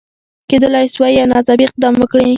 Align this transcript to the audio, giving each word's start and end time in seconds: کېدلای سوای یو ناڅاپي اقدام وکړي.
کېدلای 0.49 0.87
سوای 0.95 1.13
یو 1.17 1.25
ناڅاپي 1.31 1.65
اقدام 1.67 1.93
وکړي. 1.99 2.27